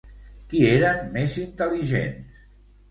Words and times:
Qui 0.53 0.61
eren 0.69 1.05
més 1.19 1.37
intel·ligents? 1.45 2.43